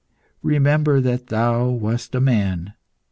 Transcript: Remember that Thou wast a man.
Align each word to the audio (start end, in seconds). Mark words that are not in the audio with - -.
Remember 0.41 0.99
that 0.99 1.27
Thou 1.27 1.69
wast 1.69 2.15
a 2.15 2.19
man. 2.19 2.73